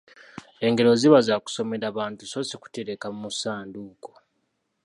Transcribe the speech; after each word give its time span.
Engero 0.65 0.91
ziba 1.01 1.19
za 1.27 1.35
kusomera 1.43 1.87
bantu 1.97 2.23
so 2.31 2.39
si 2.47 2.55
kutereka 2.61 3.07
mu 3.19 3.27
ssanduuko. 3.33 4.11